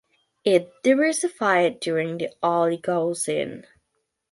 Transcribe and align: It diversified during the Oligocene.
It 0.43 0.71
diversified 0.81 1.79
during 1.79 2.17
the 2.17 2.33
Oligocene. 2.41 3.67